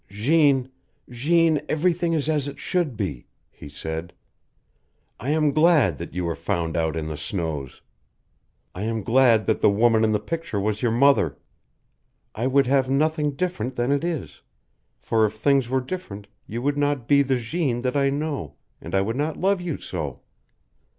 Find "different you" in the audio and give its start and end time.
15.81-16.63